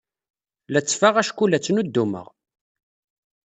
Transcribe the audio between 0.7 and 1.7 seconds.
La ttfaɣ acku la